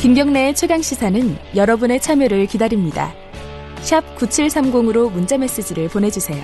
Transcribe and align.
김경래의 0.00 0.54
최강 0.54 0.80
시사는 0.80 1.36
여러분의 1.54 2.00
참여를 2.00 2.46
기다립니다. 2.46 3.12
샵 3.82 4.02
9730으로 4.16 5.12
문자 5.12 5.36
메시지를 5.36 5.88
보내주세요. 5.88 6.42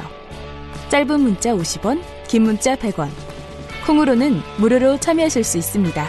짧은 0.90 1.20
문자 1.20 1.54
50원, 1.54 2.02
긴 2.28 2.42
문자 2.42 2.76
100원. 2.76 3.08
콩으로는 3.86 4.42
무료로 4.58 4.98
참여하실 4.98 5.42
수 5.42 5.56
있습니다. 5.56 6.06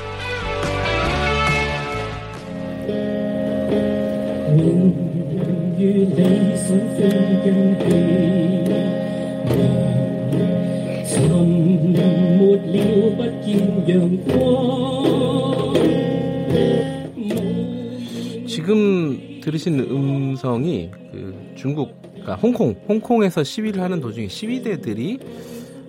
들으신 19.47 19.79
음성이 19.79 20.91
그 21.09 21.53
중국, 21.55 22.01
그러니까 22.11 22.35
홍콩, 22.35 22.75
홍콩에서 22.85 23.45
시위를 23.45 23.81
하는 23.81 24.01
도중에 24.01 24.27
시위대들이 24.27 25.19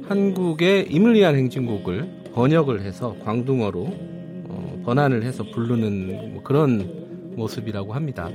한국의 0.08 0.86
위한 1.12 1.34
행진곡을 1.34 2.08
번역을 2.34 2.82
해서 2.82 3.16
광둥어로 3.24 3.80
어, 3.80 4.82
번안을 4.84 5.24
해서 5.24 5.42
부르는 5.42 6.34
뭐 6.34 6.42
그런 6.44 7.34
모습이라고 7.34 7.94
합니다. 7.94 8.30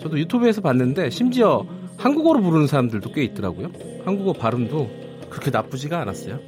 저도 0.00 0.18
유튜브에서 0.18 0.62
봤는데 0.62 1.10
심지어 1.10 1.66
한국어로 1.98 2.40
부르는 2.40 2.66
사람들도 2.66 3.12
꽤 3.12 3.22
있더라고요. 3.24 3.70
한국어 4.06 4.32
발음도 4.32 4.88
그렇게 5.28 5.50
나쁘지가 5.50 6.00
않았어요. 6.00 6.40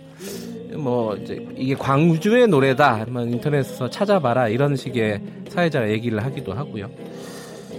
뭐 0.79 1.15
이제 1.17 1.47
이게 1.55 1.75
광주의 1.75 2.49
노래다. 2.49 3.01
한번 3.01 3.31
인터넷에서 3.31 3.91
찾아봐라 3.91 4.49
이런 4.49 4.75
식의 4.75 5.21
사회자가 5.51 5.91
얘기를 5.91 6.25
하기도 6.25 6.55
하고요. 6.55 6.89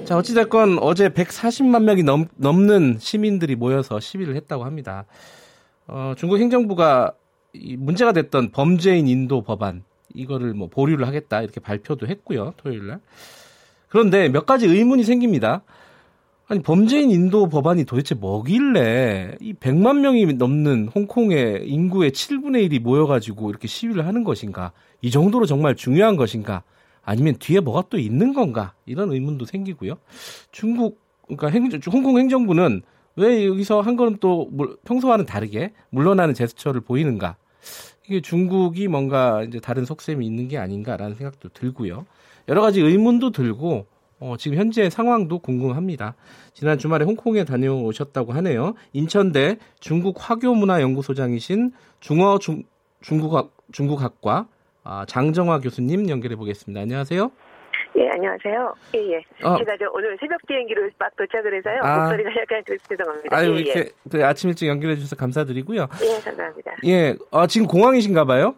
자 0.08 0.16
어찌됐건 0.16 0.80
어제 0.80 1.10
140만 1.10 1.84
명이 1.84 2.04
넘, 2.04 2.28
넘는 2.38 2.96
시민들이 2.98 3.58
모여서 3.58 4.00
시위를 4.00 4.38
했다고 4.38 4.64
합니다. 4.64 5.04
어, 5.86 6.14
중국 6.16 6.40
행정부가 6.40 7.12
문제가 7.78 8.14
됐던 8.14 8.52
범죄인 8.52 9.10
인도 9.10 9.42
법안 9.42 9.84
이거를 10.14 10.54
뭐 10.54 10.70
보류를 10.70 11.06
하겠다 11.08 11.42
이렇게 11.42 11.60
발표도 11.60 12.08
했고요 12.08 12.54
토요일 12.56 12.88
날. 12.88 13.02
그런데 13.90 14.30
몇 14.30 14.46
가지 14.46 14.66
의문이 14.66 15.04
생깁니다. 15.04 15.64
아니 16.48 16.62
범죄인 16.62 17.12
인도 17.12 17.50
법안이 17.50 17.84
도대체 17.84 18.16
뭐길래 18.16 19.36
이 19.42 19.52
100만 19.56 20.00
명이 20.00 20.26
넘는 20.36 20.88
홍콩의 20.96 21.68
인구의 21.68 22.12
7분의 22.12 22.70
1이 22.70 22.80
모여가지고 22.80 23.50
이렇게 23.50 23.68
시위를 23.68 24.08
하는 24.08 24.24
것인가? 24.24 24.72
이 25.02 25.12
정도로 25.12 25.46
정말 25.46 25.76
중요한 25.76 26.16
것인가? 26.16 26.64
아니면 27.08 27.36
뒤에 27.40 27.62
뭐가 27.62 27.86
또 27.90 27.98
있는 27.98 28.34
건가? 28.34 28.74
이런 28.86 29.14
의문도 29.14 29.46
생기고요. 29.46 29.94
중국 30.52 31.00
그러니까 31.26 31.48
행정, 31.48 31.80
홍콩 31.94 32.20
행정부는 32.20 32.82
왜 33.16 33.48
여기서 33.48 33.80
한 33.80 33.96
걸음 33.96 34.18
또 34.18 34.52
평소와는 34.84 35.26
다르게 35.26 35.72
물러나는 35.90 36.34
제스처를 36.34 36.82
보이는가? 36.82 37.38
이게 38.06 38.20
중국이 38.20 38.90
뭔가 38.90 39.42
이제 39.44 39.62
다른 39.62 39.86
속셈이 39.86 40.26
있는 40.26 40.50
게 40.50 40.58
아닌가라는 40.58 41.16
생각도 41.16 41.48
들고요. 41.50 42.06
여러 42.50 42.62
가지 42.62 42.82
의문도 42.82 43.32
들고 43.32 43.86
어, 44.20 44.36
지금 44.38 44.58
현재 44.58 44.90
상황도 44.90 45.40
궁금합니다. 45.40 46.16
지난 46.54 46.78
주말에 46.78 47.06
홍콩에 47.06 47.46
다녀오셨다고 47.46 48.34
하네요. 48.34 48.74
인천대 48.92 49.60
중국 49.80 50.18
화교문화연구소장이신 50.20 51.72
중어 52.02 52.38
중, 52.40 52.64
중국학, 53.00 53.56
중국학과 53.72 54.48
아, 54.90 55.04
장정화 55.06 55.60
교수님 55.60 56.10
연결해 56.10 56.38
보겠습니다. 56.38 56.80
안녕하세요. 56.80 57.30
예, 57.98 58.10
안녕하세요. 58.10 58.74
예, 58.96 59.00
예. 59.12 59.18
어. 59.44 59.58
제가 59.58 59.76
저 59.78 59.86
오늘 59.94 60.18
새벽 60.18 60.40
비행기로 60.48 60.90
막 60.98 61.14
도착을 61.18 61.58
해서요. 61.58 61.82
아. 61.84 62.04
목소리가 62.04 62.30
약간 62.42 62.64
죄송합니다. 62.88 63.36
아유, 63.36 63.56
예, 63.56 63.60
이렇게 63.60 63.80
예. 63.82 63.90
그 64.10 64.26
아침 64.26 64.50
일찍 64.50 64.68
연결해 64.68 64.96
주셔서 64.96 65.18
감사드리고요. 65.18 65.88
예, 66.04 66.22
감사합니다. 66.24 66.76
예, 66.86 67.16
아, 67.32 67.48
지금 67.48 67.68
공항이신가 67.68 68.24
봐요? 68.24 68.56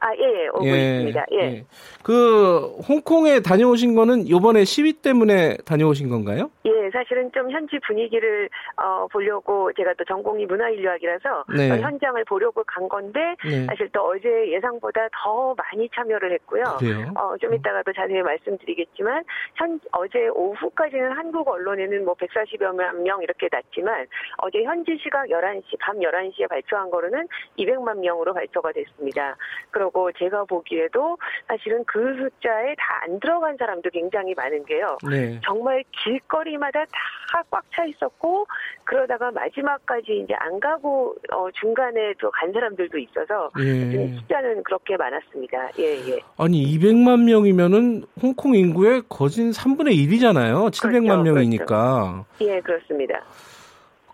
아, 0.00 0.14
예, 0.16 0.44
예, 0.44 0.48
오고 0.48 0.66
예, 0.66 0.70
있습니다. 0.70 1.26
예. 1.32 1.36
예. 1.38 1.64
그 2.02 2.78
홍콩에 2.88 3.40
다녀오신 3.40 3.94
거는 3.94 4.28
요번에 4.30 4.64
시위 4.64 4.94
때문에 4.94 5.58
다녀오신 5.66 6.08
건가요? 6.08 6.50
예, 6.64 6.70
사실은 6.90 7.30
좀 7.32 7.50
현지 7.50 7.78
분위기를 7.86 8.48
어, 8.76 9.06
보려고 9.12 9.70
제가 9.74 9.92
또 9.98 10.04
전공이 10.04 10.46
문화인류학이라서 10.46 11.44
네. 11.54 11.70
어, 11.70 11.76
현장을 11.76 12.24
보려고 12.24 12.64
간 12.64 12.88
건데 12.88 13.36
네. 13.44 13.66
사실 13.66 13.90
또 13.92 14.08
어제 14.08 14.50
예상보다 14.50 15.08
더 15.22 15.54
많이 15.54 15.88
참여를 15.94 16.32
했고요. 16.32 16.64
그래요? 16.78 17.12
어, 17.16 17.36
좀 17.36 17.54
이따가 17.54 17.82
또 17.82 17.92
자세히 17.92 18.22
말씀드리겠지만 18.22 19.22
현 19.56 19.78
어제 19.92 20.28
오후까지는 20.28 21.12
한국 21.12 21.46
언론에는 21.46 22.06
뭐 22.06 22.14
140여 22.14 22.74
명 23.02 23.22
이렇게 23.22 23.48
났지만 23.52 24.06
어제 24.38 24.62
현지 24.64 24.96
시각 25.02 25.26
11시 25.26 25.78
밤 25.78 25.98
11시에 25.98 26.48
발표한 26.48 26.90
거로는 26.90 27.28
200만 27.58 27.98
명으로 27.98 28.32
발표가 28.32 28.72
됐습니다. 28.72 29.36
그리고 29.70 29.89
거고 29.90 30.10
제가 30.12 30.44
보기에도 30.44 31.18
사실은 31.48 31.84
그 31.86 32.14
숫자에 32.16 32.74
다 32.78 33.00
안 33.02 33.18
들어간 33.18 33.56
사람도 33.58 33.88
굉장히 33.90 34.34
많은 34.34 34.62
게요. 34.66 34.98
네. 35.08 35.40
정말 35.44 35.82
길거리마다 36.04 36.84
다 37.32 37.42
꽉 37.50 37.62
차 37.74 37.84
있었고 37.84 38.46
그러다가 38.84 39.30
마지막까지 39.30 40.22
이제 40.24 40.34
안 40.34 40.60
가고 40.60 41.14
어, 41.32 41.48
중간에 41.60 42.12
또 42.20 42.30
간 42.30 42.52
사람들도 42.52 42.98
있어서 42.98 43.50
예. 43.58 44.14
숫자는 44.16 44.62
그렇게 44.64 44.96
많았습니다. 44.96 45.70
예, 45.78 45.96
예. 46.12 46.20
아니 46.36 46.62
200만 46.78 47.24
명이면은 47.24 48.04
홍콩 48.20 48.54
인구의 48.54 49.02
거진 49.08 49.50
3분의 49.50 49.94
1이잖아요. 49.96 50.70
700만 50.70 51.22
그렇죠, 51.22 51.22
명이니까. 51.22 52.24
그렇죠. 52.36 52.52
예, 52.52 52.60
그렇습니다. 52.60 53.22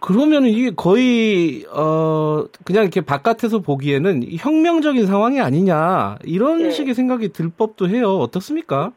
그러면 0.01 0.45
이게 0.45 0.71
거의 0.75 1.65
어 1.71 2.45
그냥 2.65 2.83
이렇게 2.84 3.01
바깥에서 3.01 3.61
보기에는 3.61 4.23
혁명적인 4.39 5.07
상황이 5.07 5.41
아니냐 5.41 6.17
이런 6.25 6.59
네. 6.65 6.71
식의 6.71 6.95
생각이 6.95 7.33
들 7.33 7.51
법도 7.57 7.89
해요. 7.89 8.17
어떻습니까? 8.19 8.93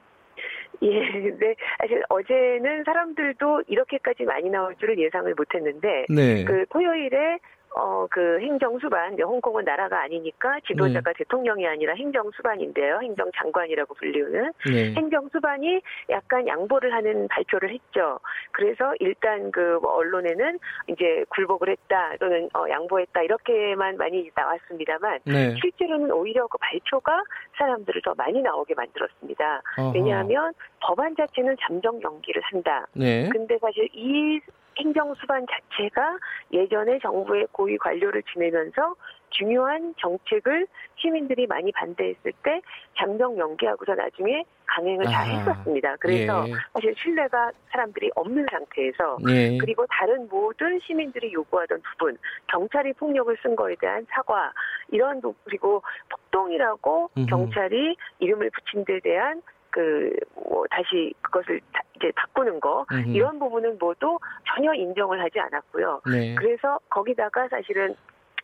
예, 0.82 0.90
네. 0.90 1.56
사실 1.80 2.02
어제는 2.10 2.84
사람들도 2.86 3.64
이렇게까지 3.68 4.24
많이 4.24 4.50
나올 4.50 4.76
줄을 4.80 4.98
예상을 4.98 5.34
못 5.36 5.48
했는데, 5.54 6.06
네. 6.10 6.46
그 6.46 6.66
토요일에 6.70 7.40
어, 7.76 8.08
그 8.10 8.40
행정수반, 8.40 9.16
네, 9.16 9.24
홍콩은 9.24 9.64
나라가 9.64 10.02
아니니까 10.02 10.60
지도자가 10.68 11.12
네. 11.12 11.18
대통령이 11.18 11.68
아니라 11.68 11.94
행정수반인데요. 11.94 13.00
행정장관이라고 13.02 13.94
불리우는. 13.94 14.52
네. 14.72 14.94
행정수반이 14.96 15.82
약간 16.10 16.48
양보를 16.48 16.94
하는 16.94 17.28
발표를 17.28 17.72
했죠. 17.72 18.20
그래서 18.52 18.94
일단 19.00 19.52
그뭐 19.52 19.92
언론에는 19.94 20.60
이제 20.88 21.24
굴복을 21.30 21.70
했다 21.70 22.16
또는 22.20 22.50
어, 22.54 22.66
양보했다 22.70 23.22
이렇게만 23.22 23.98
많이 23.98 24.30
나왔습니다.만 24.36 25.20
네. 25.26 25.56
실제로는 25.62 26.12
오히려 26.12 26.48
그 26.48 26.58
발표가 26.58 27.24
사람들을 27.58 28.02
더 28.04 28.14
많이 28.16 28.42
나오게 28.42 28.74
만들었습니다. 28.76 29.62
어허. 29.78 29.92
왜냐하면 29.94 30.54
법안 30.82 31.16
자체는 31.16 31.56
잠정 31.62 32.02
연기를 32.02 32.42
한다. 32.44 32.88
네. 32.94 33.30
근데 33.30 33.58
사실 33.60 33.88
이 33.94 34.40
행정수반 34.80 35.46
자체가 35.46 36.18
예전에 36.52 37.00
정부의 37.00 37.48
고위 37.52 37.78
관료를 37.78 38.24
지내면서 38.24 38.96
중요한 39.32 39.94
정책을 40.00 40.68
시민들이 40.96 41.46
많이 41.46 41.72
반대했을 41.72 42.32
때 42.44 42.62
잠정 42.98 43.38
연기하고서 43.38 43.94
나중에 43.94 44.44
강행을 44.66 45.06
다 45.06 45.22
했었습니다. 45.24 45.96
그래서 46.00 46.48
예. 46.48 46.54
사실 46.74 46.96
신뢰가 46.98 47.52
사람들이 47.72 48.10
없는 48.16 48.48
상태에서 48.50 49.18
예. 49.30 49.58
그리고 49.58 49.86
다른 49.88 50.28
모든 50.30 50.80
시민들이 50.80 51.32
요구하던 51.34 51.82
부분 51.82 52.18
경찰이 52.48 52.94
폭력을 52.94 53.36
쓴 53.42 53.56
거에 53.56 53.76
대한 53.80 54.06
사과 54.10 54.52
이런 54.90 55.22
그리고 55.44 55.84
폭동이라고 56.10 57.12
음흠. 57.18 57.26
경찰이 57.28 57.96
이름을 58.20 58.50
붙인 58.52 58.86
데 58.86 59.00
대한 59.00 59.42
그, 59.72 60.12
뭐, 60.34 60.66
다시 60.70 61.14
그것을 61.22 61.62
다, 61.72 61.82
이제 62.00 62.12
바꾸는 62.16 62.60
거, 62.60 62.86
음흠. 62.92 63.10
이런 63.10 63.38
부분은 63.40 63.78
모두 63.80 64.18
전혀 64.48 64.74
인정을 64.74 65.22
하지 65.22 65.40
않았고요. 65.40 66.02
네. 66.10 66.36
그래서 66.36 66.80
거기다가 66.90 67.48
사실은 67.50 67.94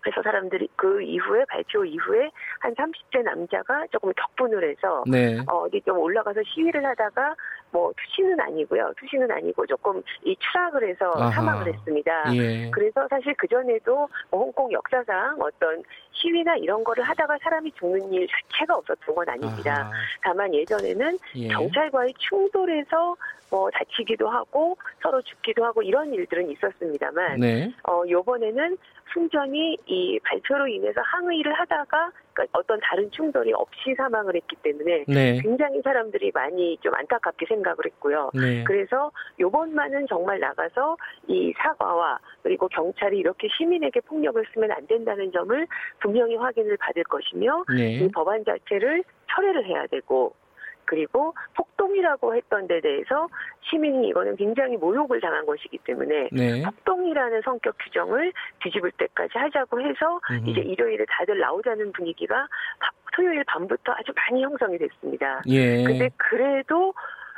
그래서 0.06 0.22
사람들이 0.22 0.70
그 0.76 1.02
이후에 1.02 1.46
발표 1.46 1.84
이후에 1.84 2.30
한 2.60 2.76
30대 2.76 3.24
남자가 3.24 3.88
조금 3.92 4.14
격분을 4.14 4.70
해서 4.70 5.04
네. 5.08 5.40
어, 5.48 5.64
어디 5.64 5.82
좀 5.82 5.98
올라가서 5.98 6.42
시위를 6.44 6.86
하다가 6.86 7.36
뭐 7.72 7.92
투시는 7.98 8.40
아니고요. 8.40 8.94
투시는 8.98 9.32
아니고 9.32 9.66
조금 9.66 10.04
이 10.24 10.38
추락을 10.38 10.88
해서 10.88 11.12
아하. 11.16 11.32
사망을 11.32 11.74
했습니다. 11.74 12.36
예. 12.36 12.70
그래서 12.70 13.08
사실 13.10 13.34
그 13.36 13.48
전에도 13.48 14.08
뭐 14.30 14.42
홍콩 14.42 14.72
역사상 14.72 15.38
어떤 15.42 15.82
시위나 16.12 16.56
이런 16.58 16.84
거를 16.84 17.04
하다가 17.04 17.40
사람이 17.42 17.72
죽는 17.72 18.14
일 18.14 18.28
자체가 18.28 18.76
없었던 18.76 19.16
건 19.16 19.28
아닙니다. 19.28 19.90
아하. 19.90 19.92
다만 20.22 20.54
예전에는 20.54 21.18
예. 21.38 21.48
경찰과의 21.48 22.14
충돌에서 22.20 23.16
뭐 23.50 23.70
다치기도 23.72 24.28
하고 24.28 24.78
서로 25.02 25.22
죽기도 25.22 25.66
하고 25.66 25.82
이런 25.82 26.14
일들은 26.14 26.50
있었습니다만 26.52 27.40
네. 27.40 27.72
어 27.88 28.04
요번에는 28.08 28.78
순전히 29.14 29.78
이 29.86 30.20
발표로 30.24 30.68
인해서 30.68 31.02
항의를 31.02 31.54
하다가 31.54 32.12
그러니까 32.34 32.60
어떤 32.60 32.80
다른 32.82 33.10
충돌이 33.12 33.54
없이 33.54 33.96
사망을 33.96 34.36
했기 34.36 34.56
때문에 34.58 35.06
네. 35.08 35.40
굉장히 35.42 35.82
사람들이 35.82 36.32
많이 36.34 36.78
좀 36.82 36.94
안타깝게 36.94 37.46
생각을 37.46 37.78
했고요. 37.86 38.32
네. 38.34 38.64
그래서 38.66 39.12
요번만은 39.40 40.08
정말 40.08 40.40
나가서 40.40 40.98
이 41.28 41.54
사과와 41.58 42.20
그리고 42.44 42.68
경찰이 42.68 43.18
이렇게 43.18 43.48
시민에게 43.58 44.02
폭력을 44.02 44.44
쓰면 44.54 44.72
안 44.72 44.86
된다는 44.88 45.32
점을 45.32 45.68
분명히 46.00 46.36
확인을 46.36 46.78
받을 46.78 47.04
것이며 47.06 47.64
네. 47.76 47.94
이 47.94 48.12
법안 48.12 48.44
자체를 48.44 49.04
철회를 49.32 49.66
해야 49.66 49.88
되고 49.88 50.34
그리고 50.86 51.34
폭동이라고 51.56 52.36
했던 52.36 52.68
데 52.68 52.80
대해서 52.82 53.28
시민이 53.70 54.10
이거는 54.10 54.36
굉장히 54.36 54.78
모욕을 54.78 55.20
당한 55.22 55.46
것이기 55.46 55.78
때문에 55.80 56.30
네. 56.32 56.64
폭동이라는 56.64 57.42
성격 57.44 57.76
규정을 57.84 58.32
뒤집을 58.64 58.92
때까지 58.92 59.38
하자고 59.38 59.82
해서 59.82 60.20
음흠. 60.32 60.50
이제 60.50 60.62
일요일에 60.62 61.06
다들 61.10 61.40
나오자는 61.40 61.92
분위기가 61.94 62.48
바- 62.80 62.92
토요일 63.14 63.44
밤부터 63.46 63.94
아주 63.94 64.12
많이 64.16 64.44
형성이 64.44 64.78
됐습니다. 64.78 65.42
예. 65.48 65.84
근데 65.84 66.10
그래도 66.18 66.94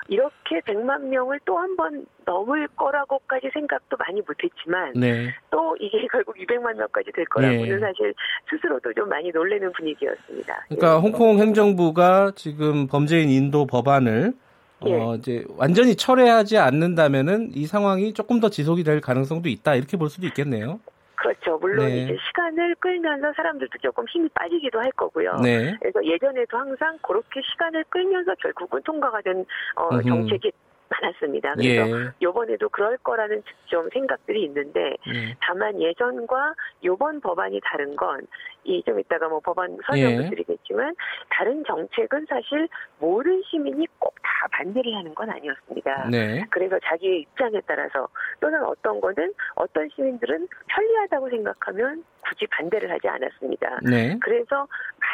이렇게 0.10 0.60
100만 0.62 1.02
명을 1.08 1.40
또 1.46 1.58
한 1.58 1.76
번 1.76 2.06
넘을 2.26 2.68
거라고까지 2.76 3.50
생각도 3.54 3.96
많이 3.98 4.22
못했지만 4.22 4.94
네. 4.96 5.34
또 5.50 5.76
이게 5.80 6.06
결국 6.12 6.36
200만 6.38 6.76
명까지 6.76 7.12
될 7.14 7.26
거라고는 7.26 7.76
예. 7.76 7.80
사실 7.80 8.14
스스로도 8.50 8.94
좀 8.94 9.08
많이 9.10 9.32
놀라는 9.32 9.72
분위기였습니다. 9.74 10.66
그러니까 10.68 11.00
홍콩 11.00 11.40
행정부가 11.40 12.32
지금 12.36 12.88
범죄인 12.88 13.30
인도 13.30 13.66
법안을 13.66 14.34
어 14.82 15.14
예. 15.14 15.18
이제 15.18 15.46
완전히 15.58 15.96
철회하지 15.96 16.58
않는다면은 16.58 17.52
이 17.56 17.66
상황이 17.66 18.14
조금 18.14 18.40
더 18.40 18.50
지속이 18.50 18.84
될 18.84 19.02
가능성도 19.02 19.50
있다 19.50 19.76
이렇게 19.76 19.98
볼 19.98 20.10
수도 20.10 20.28
있겠네요. 20.28 20.80
그렇죠. 21.18 21.58
물론 21.58 21.88
네. 21.88 22.04
이제 22.04 22.18
시간을 22.28 22.76
끌면서 22.76 23.34
사람들도 23.36 23.78
조금 23.82 24.06
힘이 24.08 24.30
빠지기도 24.30 24.80
할 24.80 24.92
거고요. 24.92 25.38
네. 25.42 25.76
그래서 25.80 26.04
예전에도 26.06 26.58
항상 26.58 26.98
그렇게 27.02 27.42
시간을 27.42 27.84
끌면서 27.90 28.36
결국은 28.36 28.82
통과가 28.84 29.22
된 29.22 29.44
어. 29.76 30.02
정책이 30.02 30.52
많았습니다. 30.90 31.56
그래서 31.56 32.00
예. 32.00 32.12
이번에도 32.20 32.70
그럴 32.70 32.98
거라는 32.98 33.44
좀 33.66 33.90
생각들이 33.92 34.44
있는데 34.46 34.96
네. 35.06 35.36
다만 35.42 35.80
예전과 35.82 36.54
요번 36.84 37.20
법안이 37.22 37.60
다른 37.64 37.96
건 37.96 38.26
이 38.68 38.84
좀 38.84 39.00
이따가 39.00 39.30
뭐 39.30 39.40
법안 39.40 39.78
설명도 39.88 40.24
예. 40.26 40.30
드리겠지만 40.30 40.94
다른 41.30 41.64
정책은 41.66 42.26
사실 42.30 42.68
모든 43.00 43.42
시민이 43.50 43.88
꼭 43.98 44.14
다 44.38 44.48
반대를 44.52 44.96
하는 44.96 45.16
건 45.16 45.30
아니었습니다. 45.30 46.10
네. 46.12 46.46
그래서 46.52 46.78
자기의 46.84 47.22
입장에 47.22 47.60
따라서 47.66 48.08
또는 48.40 48.64
어떤 48.64 49.02
거는 49.02 49.34
어떤 49.56 49.90
시민들은 49.90 50.48
편리하다고 50.68 51.30
생각하면 51.30 52.04
굳이 52.22 52.46
반대를 52.48 52.92
하지 52.92 53.08
않았습니다. 53.08 53.80
네. 53.84 54.18
그래서 54.22 54.68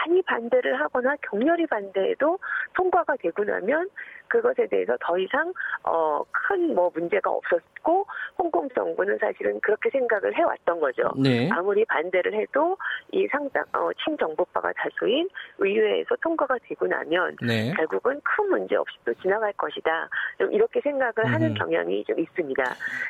많이 0.04 0.22
반대를 0.24 0.80
하거나 0.80 1.16
격렬히 1.22 1.66
반대해도 1.68 2.40
통과가 2.74 3.16
되고 3.18 3.44
나면 3.44 3.90
그것에 4.28 4.68
대해서 4.68 4.98
더 5.00 5.18
이상 5.18 5.54
어, 5.84 6.24
큰 6.32 6.74
뭐 6.74 6.90
문제가 6.94 7.30
없었고 7.30 8.06
홍콩 8.38 8.68
정부는 8.70 9.18
사실은 9.20 9.60
그렇게 9.62 9.90
생각을 9.90 10.36
해왔던 10.36 10.80
거죠. 10.80 11.12
네. 11.18 11.50
아무리 11.52 11.86
반대를 11.86 12.34
해도 12.34 12.78
이 13.12 13.28
상당 13.32 13.64
어, 13.74 13.90
친정부파가 14.04 14.72
다수인 14.74 15.30
의회에서 15.60 16.16
통과가 16.22 16.58
되고 16.64 16.88
나면 16.88 17.38
네. 17.46 17.74
결국은 17.76 18.20
큰 18.24 18.50
문제 18.50 18.76
없이 18.76 18.98
또 19.06 19.14
지나갈 19.16 19.54
것이다. 19.54 20.10
좀 20.40 20.52
이렇게 20.52 20.82
생각을 20.82 21.32
하는 21.32 21.50
음. 21.52 21.54
경향이 21.54 22.04
좀 22.06 22.20
있습니다. 22.20 22.64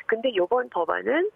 근데 0.06 0.30
이번 0.30 0.68
법안은 0.68 1.30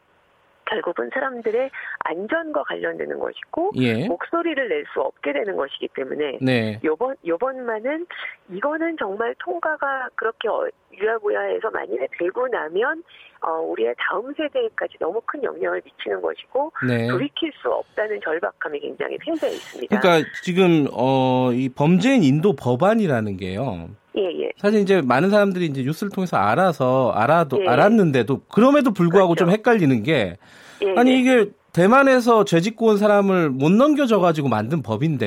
결국은 0.68 1.10
사람들의 1.12 1.70
안전과 2.00 2.62
관련되는 2.64 3.18
것이고 3.18 3.72
예. 3.76 4.06
목소리를 4.06 4.68
낼 4.68 4.84
수 4.94 5.00
없게 5.02 5.32
되는 5.32 5.54
것이기 5.56 5.88
때문에 5.94 6.38
네. 6.40 6.80
요번 6.84 7.14
요번만은 7.26 8.06
이거는 8.50 8.96
정말 8.98 9.34
통과가 9.38 10.08
그렇게 10.14 10.48
어- 10.48 10.68
유야무야해서 10.92 11.70
만약에 11.70 12.06
되고 12.18 12.48
나면 12.48 13.02
어, 13.40 13.50
우리의 13.60 13.94
다음 13.98 14.32
세대까지 14.34 14.96
너무 14.98 15.20
큰 15.26 15.42
영향을 15.44 15.82
미치는 15.84 16.22
것이고 16.22 16.72
네. 16.88 17.06
돌이킬 17.08 17.52
수 17.60 17.68
없다는 17.70 18.20
절박함이 18.24 18.80
굉장히 18.80 19.16
팽배해 19.18 19.52
있습니다. 19.52 20.00
그러니까 20.00 20.28
지금 20.42 20.86
어 20.92 21.50
이 21.52 21.68
범죄인 21.68 22.22
인도 22.22 22.54
법안이라는 22.54 23.36
게요. 23.36 23.88
예 24.18 24.22
예. 24.44 24.48
사실 24.58 24.80
이제 24.80 25.00
많은 25.00 25.30
사람들이 25.30 25.66
이제 25.66 25.82
뉴스를 25.82 26.10
통해서 26.10 26.36
알아서 26.36 27.12
알아도 27.14 27.62
예. 27.62 27.68
알았는데도 27.68 28.40
그럼에도 28.48 28.92
불구하고 28.92 29.28
그렇죠. 29.34 29.44
좀 29.44 29.50
헷갈리는 29.52 30.02
게 30.02 30.36
예, 30.82 30.94
아니 30.96 31.12
예. 31.12 31.18
이게 31.18 31.46
대만에서 31.72 32.44
죄짓고 32.44 32.86
온 32.86 32.96
사람을 32.96 33.50
못 33.50 33.70
넘겨줘 33.70 34.18
가지고 34.18 34.48
만든 34.48 34.82
법인데 34.82 35.26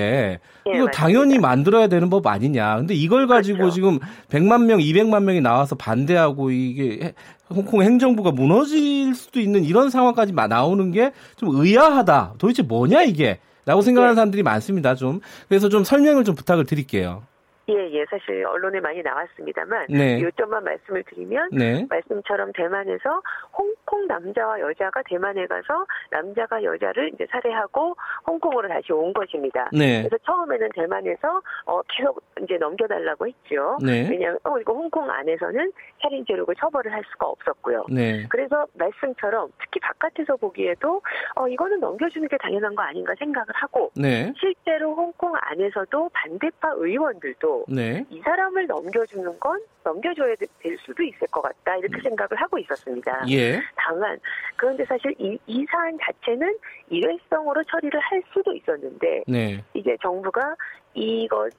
예, 0.68 0.72
이거 0.72 0.86
맞습니다. 0.86 0.92
당연히 0.92 1.38
만들어야 1.40 1.88
되는 1.88 2.10
법 2.10 2.26
아니냐. 2.28 2.78
근데 2.78 2.94
이걸 2.94 3.28
가지고 3.28 3.60
그렇죠. 3.60 3.76
지금 3.76 4.00
100만 4.30 4.66
명, 4.66 4.80
200만 4.80 5.24
명이 5.24 5.40
나와서 5.42 5.76
반대하고 5.76 6.52
이게 6.52 7.00
해- 7.06 7.14
홍콩 7.50 7.84
행정부가 7.84 8.32
무너질 8.32 9.14
수도 9.16 9.40
있는 9.40 9.64
이런 9.64 9.90
상황까지 9.90 10.34
마- 10.34 10.48
나오는 10.48 10.92
게 10.92 11.12
좀 11.38 11.56
의아하다. 11.56 12.34
도대체 12.38 12.64
뭐냐 12.64 13.04
이게? 13.04 13.40
라고 13.66 13.82
생각하는 13.82 14.14
예. 14.14 14.16
사람들이 14.16 14.42
많습니다. 14.44 14.96
좀 14.96 15.22
그래서 15.48 15.70
좀 15.70 15.84
설명을 15.84 16.24
좀 16.24 16.34
부탁을 16.36 16.66
드릴게요. 16.66 17.24
예, 17.71 17.89
예. 17.91 18.06
사실 18.09 18.45
언론에 18.45 18.79
많이 18.79 19.01
나왔습니다만 19.01 19.88
네. 19.89 20.21
요점만 20.21 20.63
말씀을 20.63 21.03
드리면 21.03 21.50
네. 21.51 21.85
말씀처럼 21.89 22.51
대만에서 22.53 23.21
홍콩 23.57 24.07
남자와 24.07 24.59
여자가 24.59 25.01
대만에 25.06 25.47
가서 25.47 25.85
남자가 26.09 26.62
여자를 26.63 27.12
이제 27.13 27.25
살해하고 27.31 27.95
홍콩으로 28.27 28.68
다시 28.68 28.91
온 28.91 29.13
것입니다. 29.13 29.69
네. 29.71 30.03
그래서 30.03 30.18
처음에는 30.25 30.69
대만에서 30.75 31.41
어, 31.65 31.81
계속 31.83 32.21
이제 32.44 32.57
넘겨달라고 32.57 33.27
했죠. 33.27 33.77
네. 33.81 34.07
왜냐하면 34.09 34.39
어, 34.44 34.57
이거 34.59 34.73
홍콩 34.73 35.09
안에서는 35.09 35.71
살인죄로 36.01 36.45
처벌을 36.59 36.91
할 36.91 37.03
수가 37.12 37.27
없었고요. 37.27 37.85
네. 37.89 38.25
그래서 38.29 38.68
말씀처럼 38.73 39.50
특히 39.59 39.79
바깥에서 39.79 40.35
보기에도 40.38 41.01
어, 41.36 41.48
이거는 41.48 41.80
넘겨주는 41.80 42.28
게 42.28 42.38
당연한 42.38 42.75
거 42.75 42.83
아닌가 42.83 43.13
생각을 43.18 43.48
하고 43.54 43.92
네. 43.95 44.33
실제로 44.39 44.94
홍콩 44.95 45.33
안에서도 45.39 46.10
반대파 46.13 46.74
의원들도 46.75 47.66
네. 47.69 48.06
이 48.10 48.19
사람을 48.22 48.68
넘겨주는 48.68 49.39
건 49.39 49.62
넘겨줘야 49.83 50.36
되- 50.36 50.45
될 50.60 50.78
수도 50.80 51.01
있을 51.04 51.28
것 51.28 51.42
같다 51.42 51.78
이렇게 51.78 52.01
생각을 52.01 52.30
하고 52.42 52.57
있었습니다. 52.60 53.24
예. 53.30 53.60
다만 53.75 54.19
그런데 54.56 54.86
사실 54.86 55.13
이, 55.18 55.38
이 55.48 55.66
사안 55.72 55.98
자체는 56.01 56.57
일회성으로 56.89 57.63
처리를 57.63 58.00
할 58.00 58.22
수도 58.33 58.54
있었는데 58.54 59.24
네. 59.28 59.63
이제 59.74 59.95
정부가 60.01 60.56
이것이 60.94 61.56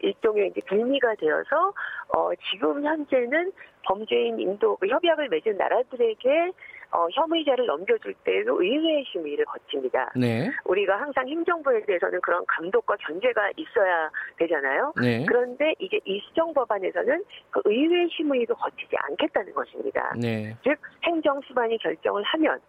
일종의 0.00 0.48
이제 0.48 0.60
빌미가 0.68 1.14
되어서 1.14 1.72
어, 2.14 2.30
지금 2.50 2.84
현재는 2.84 3.52
범죄인 3.84 4.38
인도 4.38 4.76
그 4.76 4.88
협약을 4.88 5.28
맺은 5.28 5.56
나라들에게 5.56 6.50
어, 6.92 7.08
혐의자를 7.10 7.64
넘겨줄 7.66 8.14
때도 8.22 8.62
의회의 8.62 9.04
심의를 9.10 9.46
거칩니다. 9.46 10.12
네. 10.14 10.50
우리가 10.64 11.00
항상 11.00 11.26
행정부에 11.26 11.84
대해서는 11.86 12.20
그런 12.20 12.44
감독과 12.46 12.96
견제가 12.96 13.50
있어야 13.56 14.10
되잖아요. 14.36 14.92
네. 15.00 15.24
그런데 15.26 15.74
이게 15.78 15.98
이 16.04 16.20
시정 16.20 16.52
법안에서는 16.52 17.24
그 17.50 17.62
의회 17.64 18.06
심의도 18.08 18.54
거치지 18.54 18.94
않겠다는 18.96 19.54
것입니다. 19.54 20.12
네. 20.20 20.54
즉 20.62 20.76
행정 21.04 21.40
수반이 21.40 21.78
결정을 21.78 22.22
하면 22.24 22.60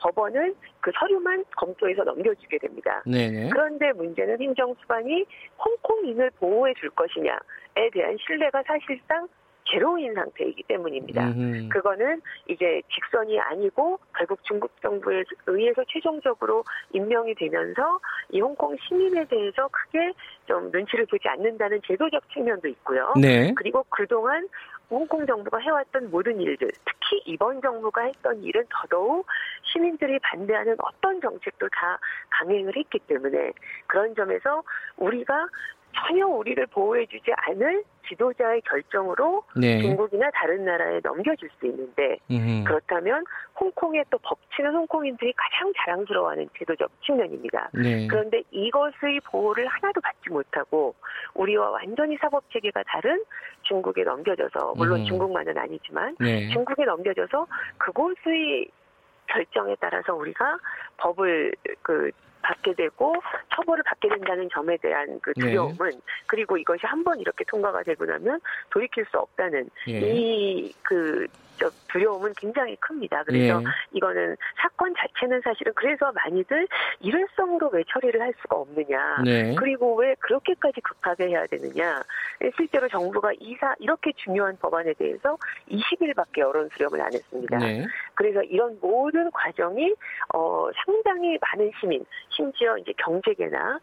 법원은 0.00 0.54
그 0.80 0.90
서류만 0.98 1.44
검토해서 1.56 2.02
넘겨주게 2.02 2.58
됩니다. 2.58 3.02
네. 3.06 3.30
네. 3.30 3.48
그런데 3.50 3.92
문제는 3.92 4.40
행정수반이 4.40 5.24
홍콩인을 5.64 6.30
보호해 6.38 6.74
줄 6.74 6.90
것이냐에 6.90 7.90
대한 7.92 8.16
신뢰가 8.26 8.62
사실상 8.66 9.28
제로인 9.70 10.14
상태이기 10.14 10.62
때문입니다. 10.64 11.28
음흠. 11.28 11.68
그거는 11.68 12.20
이제 12.48 12.82
직선이 12.92 13.38
아니고 13.38 13.98
결국 14.16 14.42
중국 14.44 14.70
정부에 14.80 15.24
의해서 15.46 15.84
최종적으로 15.88 16.64
임명이 16.92 17.34
되면서 17.34 17.98
이 18.30 18.40
홍콩 18.40 18.76
시민에 18.76 19.24
대해서 19.26 19.68
크게 19.68 20.12
좀 20.46 20.70
눈치를 20.70 21.06
보지 21.06 21.28
않는다는 21.28 21.80
제도적 21.86 22.30
측면도 22.30 22.68
있고요. 22.68 23.12
네. 23.20 23.52
그리고 23.56 23.84
그동안 23.90 24.48
홍콩 24.90 25.26
정부가 25.26 25.58
해왔던 25.58 26.10
모든 26.10 26.40
일들, 26.40 26.70
특히 26.86 27.22
이번 27.26 27.60
정부가 27.60 28.04
했던 28.04 28.42
일은 28.42 28.64
더더욱 28.70 29.26
시민들이 29.64 30.18
반대하는 30.20 30.76
어떤 30.78 31.20
정책도 31.20 31.68
다 31.68 31.98
강행을 32.30 32.74
했기 32.74 32.98
때문에 33.00 33.52
그런 33.86 34.14
점에서 34.14 34.62
우리가 34.96 35.46
전혀 35.94 36.26
우리를 36.26 36.66
보호해주지 36.66 37.32
않을 37.34 37.84
지도자의 38.08 38.62
결정으로 38.62 39.42
네. 39.56 39.80
중국이나 39.80 40.30
다른 40.32 40.64
나라에 40.64 41.00
넘겨줄 41.02 41.48
수 41.58 41.66
있는데 41.66 42.18
음흠. 42.30 42.64
그렇다면 42.64 43.24
홍콩의 43.60 44.04
또 44.10 44.18
법치는 44.18 44.72
홍콩인들이 44.72 45.32
가장 45.36 45.72
자랑스러워하는 45.76 46.48
제도적 46.58 46.90
측면입니다. 47.02 47.70
네. 47.74 48.06
그런데 48.06 48.42
이것의 48.50 49.20
보호를 49.26 49.66
하나도 49.66 50.00
받지 50.00 50.30
못하고 50.30 50.94
우리와 51.34 51.70
완전히 51.70 52.16
사법 52.18 52.50
체계가 52.50 52.82
다른 52.86 53.22
중국에 53.62 54.04
넘겨져서 54.04 54.74
물론 54.76 55.00
음. 55.00 55.04
중국만은 55.04 55.58
아니지만 55.58 56.16
네. 56.18 56.48
중국에 56.48 56.84
넘겨져서 56.84 57.46
그곳의 57.76 58.70
결정에 59.26 59.76
따라서 59.78 60.14
우리가 60.14 60.58
법을 60.96 61.52
그 61.82 62.10
받게 62.42 62.74
되고 62.74 63.14
처벌을 63.54 63.82
받게 63.84 64.08
된다는 64.08 64.48
점에 64.52 64.76
대한 64.78 65.18
그 65.20 65.32
네. 65.34 65.42
두려움은 65.46 65.90
그리고 66.26 66.56
이것이 66.56 66.80
한 66.86 66.98
번 67.04 67.20
이렇게 67.20 67.44
통과가 67.44 67.84
되고 67.84 68.04
나면 68.04 68.40
돌이킬 68.70 69.06
수 69.10 69.18
없다는 69.18 69.70
예. 69.88 70.00
이그 70.00 71.26
두려움은 71.88 72.34
굉장히 72.36 72.76
큽니다. 72.76 73.24
그래서 73.24 73.60
예. 73.60 73.64
이거는 73.92 74.36
사건 74.60 74.94
자체는 74.96 75.40
사실은 75.42 75.72
그래서 75.74 76.12
많이들 76.12 76.68
일회성으로 77.00 77.70
왜 77.72 77.82
처리를 77.88 78.20
할 78.20 78.32
수가 78.42 78.56
없느냐. 78.56 79.22
네. 79.24 79.54
그리고 79.56 79.96
왜 79.96 80.14
그렇게까지 80.20 80.80
급하게 80.80 81.28
해야 81.28 81.46
되느냐. 81.46 82.02
실제로 82.56 82.88
정부가 82.88 83.32
이사 83.40 83.74
이렇게 83.80 84.12
중요한 84.12 84.56
법안에 84.58 84.92
대해서 84.94 85.36
20일밖에 85.68 86.38
여론 86.38 86.68
수렴을 86.74 87.00
안 87.00 87.12
했습니다. 87.12 87.58
네. 87.58 87.84
그래서 88.14 88.40
이런 88.44 88.78
모든 88.80 89.28
과정이 89.32 89.92
어 90.34 90.68
상당히 90.84 91.38
많은 91.40 91.72
시민, 91.80 92.04
심지어 92.38 92.78
이제 92.78 92.92
경제계나 93.04 93.80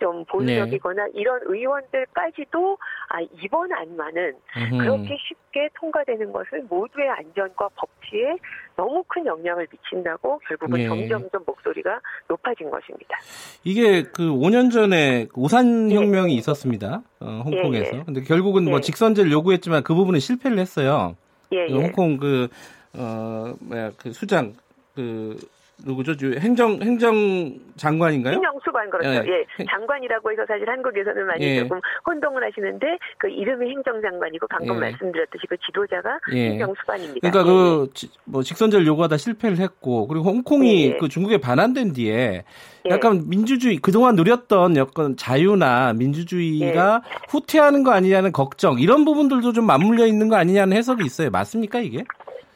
좀 0.00 0.24
보수적이거나 0.26 1.04
네. 1.06 1.10
이런 1.14 1.40
의원들까지도 1.44 2.78
아 3.08 3.20
이번 3.42 3.72
안만은 3.72 4.34
음흠. 4.56 4.78
그렇게 4.78 5.16
쉽게 5.28 5.68
통과되는 5.74 6.32
것을 6.32 6.62
모두의 6.68 7.08
안전과 7.10 7.68
법치에 7.74 8.36
너무 8.76 9.02
큰 9.08 9.26
영향을 9.26 9.66
미친다고 9.70 10.40
결국은 10.46 10.80
예. 10.80 10.86
점점점 10.86 11.42
목소리가 11.44 12.00
높아진 12.28 12.70
것입니다. 12.70 13.18
이게 13.64 14.04
그 14.04 14.22
5년 14.22 14.72
전에 14.72 15.26
우산 15.34 15.90
혁명이 15.90 16.34
있었습니다. 16.36 17.02
어, 17.20 17.42
홍콩에서. 17.44 17.96
예, 17.96 17.98
예. 17.98 18.04
근데 18.04 18.22
결국은 18.22 18.64
뭐 18.64 18.76
예. 18.76 18.80
직선제를 18.80 19.32
요구했지만 19.32 19.82
그 19.82 19.94
부분은 19.94 20.20
실패를 20.20 20.58
했어요. 20.58 21.16
예, 21.50 21.66
그 21.66 21.72
예. 21.72 21.74
홍콩 21.74 22.18
그, 22.18 22.48
어, 22.94 23.52
뭐야, 23.60 23.90
그 23.98 24.12
수장, 24.12 24.54
그, 24.94 25.36
누구죠? 25.84 26.16
저 26.16 26.26
행정, 26.40 26.80
행정 26.82 27.54
장관인가요? 27.76 28.34
행정수반 28.34 28.90
그렇죠. 28.90 29.08
예. 29.08 29.44
예. 29.60 29.64
장관이라고 29.70 30.32
해서 30.32 30.42
사실 30.48 30.68
한국에서는 30.68 31.26
많이 31.26 31.44
예. 31.44 31.60
조금 31.60 31.80
혼동을 32.04 32.44
하시는데 32.44 32.98
그 33.16 33.28
이름이 33.28 33.70
행정 33.70 34.00
장관이고 34.02 34.46
방금 34.48 34.74
예. 34.76 34.80
말씀드렸듯이 34.80 35.46
그 35.48 35.56
지도자가 35.64 36.18
예. 36.32 36.50
행정수반입니다. 36.50 37.30
그러니까 37.30 37.40
예, 37.40 37.44
그, 37.54 37.90
지- 37.94 38.10
뭐 38.24 38.42
직선제를 38.42 38.86
요구하다 38.86 39.16
실패를 39.18 39.58
했고, 39.58 40.08
그리고 40.08 40.24
홍콩이 40.24 40.86
예. 40.86 40.96
그 40.96 41.08
중국에 41.08 41.38
반환된 41.38 41.92
뒤에 41.92 42.42
예. 42.86 42.90
약간 42.90 43.28
민주주의, 43.28 43.76
그동안 43.76 44.16
누렸던 44.16 44.76
약간 44.76 45.16
자유나 45.16 45.92
민주주의가 45.92 47.02
예. 47.04 47.16
후퇴하는 47.28 47.84
거 47.84 47.92
아니냐는 47.92 48.32
걱정, 48.32 48.80
이런 48.80 49.04
부분들도 49.04 49.52
좀 49.52 49.64
맞물려 49.66 50.06
있는 50.06 50.28
거 50.28 50.36
아니냐는 50.36 50.76
해석이 50.76 51.04
있어요. 51.04 51.30
맞습니까, 51.30 51.78
이게? 51.80 52.04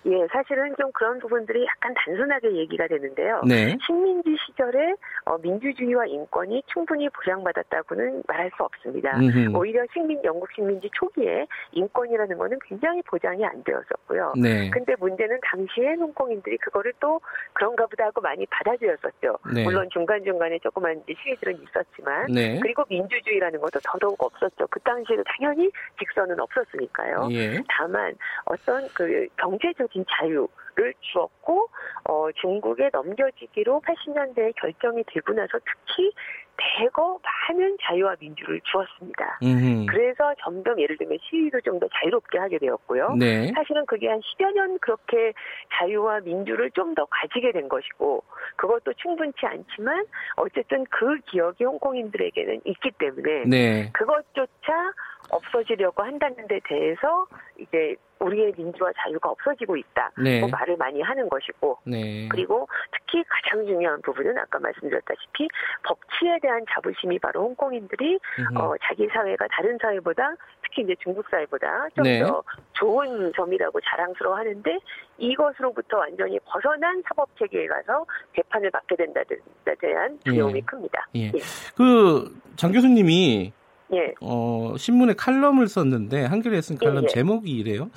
예, 0.06 0.26
사실은 0.32 0.74
좀 0.76 0.90
그런 0.92 1.18
부분들이 1.20 1.64
약간 1.64 1.94
단순하게 1.94 2.56
얘기가 2.56 2.88
되는데요. 2.88 3.40
네. 3.46 3.76
식민지 3.86 4.36
시절에 4.46 4.94
어, 5.24 5.38
민주주의와 5.38 6.06
인권이 6.06 6.62
충분히 6.66 7.08
보장받았다고는 7.10 8.24
말할 8.26 8.50
수 8.56 8.64
없습니다. 8.64 9.16
음흠. 9.16 9.56
오히려 9.56 9.84
식민 9.92 10.20
영국 10.24 10.50
식민지 10.52 10.90
초기에 10.92 11.46
인권이라는 11.72 12.36
거는 12.36 12.58
굉장히 12.68 13.00
보장이 13.02 13.44
안 13.44 13.62
되었었고요. 13.62 14.34
네. 14.36 14.70
근데 14.70 14.94
문제는 14.98 15.38
당시에 15.42 15.94
홍콩인들이 15.94 16.58
그거를 16.58 16.92
또 16.98 17.20
그런가 17.52 17.86
보다 17.86 18.06
하고 18.06 18.20
많이 18.20 18.44
받아들였었죠. 18.46 19.38
네. 19.54 19.62
물론 19.62 19.88
중간중간에 19.92 20.58
조그만 20.58 21.00
시위들은 21.06 21.62
있었지만 21.62 22.26
네. 22.32 22.58
그리고 22.60 22.84
민주주의라는 22.88 23.60
것도 23.60 23.78
더더욱 23.84 24.20
없었죠. 24.20 24.66
그 24.68 24.80
당시에도 24.80 25.22
당연히 25.24 25.70
직선은 25.98 26.40
없었으니까요. 26.40 27.28
예. 27.32 27.62
다만 27.68 28.14
어떤 28.44 28.88
그 28.94 29.26
경제적 29.36 29.91
인 29.94 30.04
자유를 30.18 30.94
주었고 31.00 31.68
어, 32.08 32.28
중국에 32.40 32.90
넘겨지기로 32.92 33.82
80년대에 33.82 34.54
결정이 34.56 35.04
되고 35.06 35.32
나서 35.32 35.58
특히 35.58 36.12
대거 36.56 37.18
많은 37.22 37.76
자유와 37.82 38.16
민주를 38.20 38.60
주었습니다. 38.64 39.38
음흠. 39.42 39.86
그래서 39.86 40.34
점점 40.40 40.78
예를 40.80 40.96
들면 40.98 41.18
시위도 41.22 41.60
좀 41.62 41.80
더 41.80 41.88
자유롭게 41.88 42.38
하게 42.38 42.58
되었고요. 42.58 43.14
네. 43.18 43.50
사실은 43.54 43.84
그게 43.86 44.08
한 44.08 44.20
10여 44.20 44.52
년 44.52 44.78
그렇게 44.78 45.32
자유와 45.74 46.20
민주를 46.20 46.70
좀 46.72 46.94
더 46.94 47.06
가지게 47.06 47.52
된 47.52 47.68
것이고 47.68 48.22
그것도 48.56 48.92
충분치 48.94 49.46
않지만 49.46 50.04
어쨌든 50.36 50.84
그 50.90 51.18
기억이 51.30 51.64
홍콩인들에게는 51.64 52.60
있기 52.66 52.90
때문에 52.98 53.44
네. 53.46 53.90
그것조차 53.94 54.92
없어지려고 55.30 56.02
한다는 56.02 56.46
데 56.48 56.60
대해서 56.64 57.26
이제 57.58 57.96
우리의 58.22 58.52
민주와 58.56 58.92
자유가 58.96 59.30
없어지고 59.30 59.76
있다. 59.76 60.10
네. 60.18 60.40
고 60.40 60.48
말을 60.48 60.76
많이 60.76 61.00
하는 61.02 61.28
것이고 61.28 61.78
네. 61.84 62.28
그리고 62.28 62.68
특히 62.92 63.22
가장 63.28 63.66
중요한 63.66 64.00
부분은 64.02 64.36
아까 64.38 64.58
말씀드렸다시피 64.58 65.48
법치에 65.84 66.38
대한 66.40 66.64
자부심이 66.70 67.18
바로 67.18 67.42
홍콩인들이 67.42 68.18
음흠. 68.38 68.58
어, 68.58 68.74
자기 68.82 69.08
사회가 69.08 69.46
다른 69.50 69.78
사회보다 69.80 70.34
특히 70.62 70.82
이제 70.82 70.94
중국 71.02 71.26
사회보다 71.30 71.88
좀더 71.94 72.02
네. 72.02 72.26
좋은 72.72 73.32
점이라고 73.34 73.80
자랑스러워 73.80 74.36
하는데 74.36 74.78
이것으로부터 75.18 75.98
완전히 75.98 76.38
벗어난 76.40 77.02
사법 77.06 77.28
체계에 77.38 77.66
가서 77.66 78.06
재판을 78.34 78.70
받게 78.70 78.96
된다는 78.96 79.26
데 79.64 79.74
대한 79.78 80.18
두려움이 80.24 80.58
예. 80.58 80.60
큽니다. 80.62 81.06
예. 81.16 81.20
예. 81.26 81.40
그, 81.76 82.34
장 82.56 82.72
교수님이, 82.72 83.52
예. 83.94 84.14
어, 84.20 84.74
신문에 84.78 85.14
칼럼을 85.14 85.68
썼는데, 85.68 86.24
한겨레에 86.24 86.60
쓴 86.62 86.78
칼럼 86.78 86.98
예, 86.98 87.02
예. 87.04 87.08
제목이 87.08 87.50
이래요. 87.50 87.90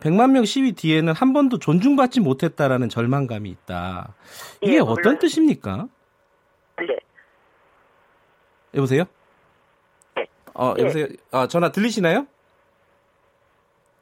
100만 0.00 0.32
명 0.32 0.44
시위 0.44 0.72
뒤에는 0.72 1.12
한 1.12 1.32
번도 1.32 1.58
존중받지 1.58 2.20
못했다라는 2.20 2.88
절망감이 2.88 3.48
있다. 3.50 4.14
이게 4.62 4.74
예, 4.74 4.78
어떤 4.80 4.94
물론. 4.94 5.18
뜻입니까? 5.18 5.88
네. 6.78 6.98
여보세요? 8.74 9.04
네. 10.16 10.26
어, 10.54 10.74
예. 10.78 10.82
여보세요? 10.82 11.06
아, 11.30 11.46
전화 11.46 11.72
들리시나요? 11.72 12.26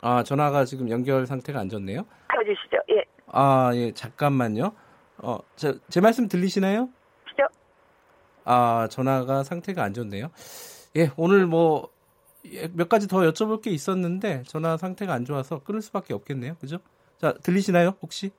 아, 0.00 0.22
전화가 0.22 0.64
지금 0.64 0.90
연결 0.90 1.26
상태가 1.26 1.60
안 1.60 1.68
좋네요. 1.68 2.04
가주시죠. 2.28 2.76
예. 2.90 3.04
아, 3.28 3.70
예, 3.74 3.92
잠깐만요. 3.92 4.72
어, 5.18 5.38
저, 5.56 5.74
제 5.88 6.00
말씀 6.00 6.28
들리시나요? 6.28 6.88
시죠. 7.30 7.44
아, 8.44 8.88
전화가 8.90 9.42
상태가 9.44 9.82
안 9.82 9.94
좋네요. 9.94 10.30
예, 10.96 11.10
오늘 11.16 11.46
뭐, 11.46 11.90
예, 12.46 12.68
몇 12.72 12.88
가지 12.88 13.06
더 13.06 13.18
여쭤볼 13.18 13.60
게 13.60 13.70
있었는데, 13.70 14.44
전화 14.46 14.76
상태가 14.78 15.12
안 15.12 15.24
좋아서 15.26 15.58
끊을 15.58 15.82
수밖에 15.82 16.14
없겠네요. 16.14 16.56
그죠? 16.60 16.78
자, 17.18 17.34
들리시나요? 17.42 17.94
혹시? 18.00 18.30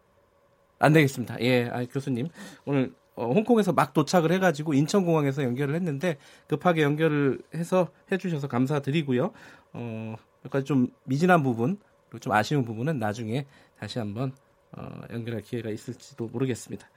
안 0.80 0.94
되겠습니다. 0.94 1.40
예, 1.42 1.70
아, 1.72 1.86
교수님. 1.86 2.30
오늘, 2.66 2.94
어, 3.16 3.32
홍콩에서 3.32 3.74
막 3.74 3.94
도착을 3.94 4.32
해가지고 4.32 4.74
인천공항에서 4.74 5.44
연결을 5.44 5.76
했는데, 5.76 6.18
급하게 6.48 6.82
연결을 6.82 7.42
해서 7.54 7.90
해주셔서 8.12 8.48
감사드리고요. 8.48 9.32
어, 9.74 10.16
몇 10.42 10.50
가지 10.50 10.66
좀 10.66 10.88
미진한 11.04 11.44
부분, 11.44 11.80
그리고 12.10 12.20
좀 12.20 12.34
아쉬운 12.34 12.66
부분은 12.66 12.98
나중에 12.98 13.46
다시 13.80 14.00
한번 14.00 14.32
어, 14.72 15.02
연결할 15.12 15.42
기회가 15.42 15.70
있을지도 15.70 16.28
모르겠습니다. 16.28 16.88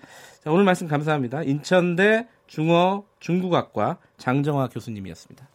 자, 0.42 0.50
오늘 0.50 0.64
말씀 0.64 0.88
감사합니다. 0.88 1.42
인천대 1.42 2.26
중어 2.46 3.04
중국학과 3.20 3.98
장정화 4.16 4.68
교수님이었습니다. 4.68 5.50